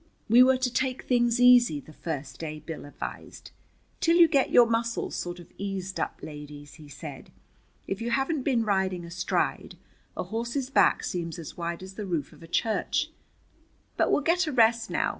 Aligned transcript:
We 0.27 0.41
were 0.41 0.57
to 0.57 0.73
take 0.73 1.03
things 1.03 1.39
easy 1.39 1.79
the 1.79 1.93
first 1.93 2.39
day, 2.39 2.57
Bill 2.57 2.85
advised. 2.85 3.51
"Till 3.99 4.17
you 4.17 4.27
get 4.27 4.49
your 4.49 4.65
muscles 4.65 5.15
sort 5.15 5.39
of 5.39 5.51
eased 5.59 5.99
up, 5.99 6.21
ladies," 6.23 6.73
he 6.81 6.87
said. 6.87 7.29
"If 7.85 8.01
you 8.01 8.09
haven't 8.09 8.41
been 8.41 8.65
riding 8.65 9.05
astride, 9.05 9.77
a 10.17 10.23
horse's 10.23 10.71
back 10.71 11.03
seems 11.03 11.37
as 11.37 11.55
wide 11.55 11.83
as 11.83 11.93
the 11.93 12.07
roof 12.07 12.33
of 12.33 12.41
a 12.41 12.47
church. 12.47 13.11
But 13.95 14.11
we'll 14.11 14.21
get 14.23 14.47
a 14.47 14.51
rest 14.51 14.89
now. 14.89 15.09